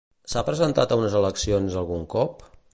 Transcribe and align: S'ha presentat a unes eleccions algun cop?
S'ha 0.31 0.41
presentat 0.47 0.95
a 0.95 0.97
unes 1.01 1.19
eleccions 1.21 1.79
algun 1.83 2.11
cop? 2.17 2.47